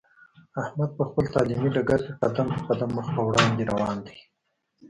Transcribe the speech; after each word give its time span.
احمد 0.61 0.89
په 0.97 1.03
خپل 1.09 1.25
تعلیمي 1.35 1.69
ډګر 1.75 1.99
کې 2.05 2.13
قدم 2.21 2.47
په 2.55 2.61
قدم 2.67 2.89
مخ 2.97 3.07
په 3.15 3.21
وړاندې 3.27 3.67
روان 3.71 3.97
دی. 4.07 4.17